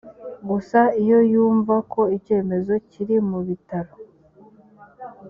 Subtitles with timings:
[0.49, 3.93] gusa iyo yumva ko icyo cyemezo kiri mu bitaro